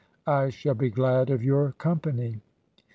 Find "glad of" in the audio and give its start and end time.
0.89-1.43